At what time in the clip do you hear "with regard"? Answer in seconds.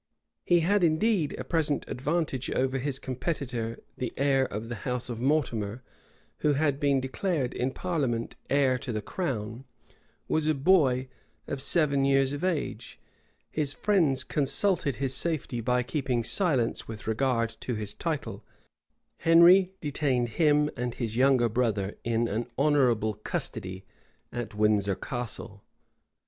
16.87-17.55